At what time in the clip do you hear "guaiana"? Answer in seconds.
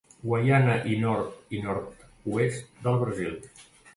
0.27-0.77